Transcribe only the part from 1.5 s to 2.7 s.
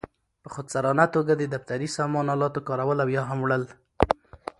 دفتري سامان آلاتو